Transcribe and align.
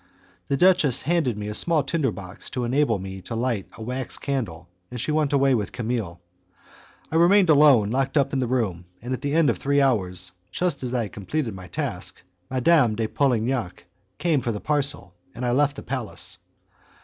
The 0.47 0.57
duchess 0.57 1.03
handed 1.03 1.37
me 1.37 1.47
a 1.47 1.53
small 1.53 1.83
tinder 1.83 2.09
box 2.09 2.49
to 2.49 2.63
enable 2.63 2.97
me 2.97 3.21
to 3.21 3.35
light 3.35 3.67
a 3.73 3.83
wax 3.83 4.17
candle, 4.17 4.67
and 4.89 4.99
she 4.99 5.11
went 5.11 5.31
away 5.31 5.53
with 5.53 5.71
Camille. 5.71 6.19
I 7.11 7.17
remained 7.17 7.51
alone 7.51 7.91
locked 7.91 8.17
up 8.17 8.33
in 8.33 8.39
the 8.39 8.47
room, 8.47 8.85
and 9.03 9.13
at 9.13 9.21
the 9.21 9.33
end 9.35 9.51
of 9.51 9.59
three 9.59 9.79
hours, 9.79 10.31
just 10.49 10.81
as 10.81 10.91
I 10.91 11.03
had 11.03 11.13
completed 11.13 11.53
my 11.53 11.67
task, 11.67 12.23
Madame 12.49 12.95
de 12.95 13.05
Polignac 13.07 13.85
came 14.17 14.41
for 14.41 14.51
the 14.51 14.59
parcel 14.59 15.13
and 15.35 15.45
I 15.45 15.51
left 15.51 15.75
the 15.75 15.83
palace. 15.83 16.39